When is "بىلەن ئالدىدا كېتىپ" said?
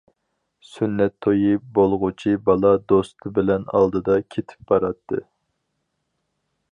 3.37-4.73